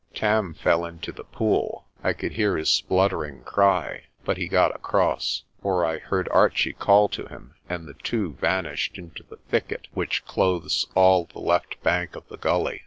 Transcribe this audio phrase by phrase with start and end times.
[0.15, 5.43] Tarn fell into the pool I could hear his spluttering cry but he got across
[5.57, 9.85] 5 for I heard Archie call to him, and the two vanished into the thicket
[9.93, 12.79] which clothes all the left bank of the gully.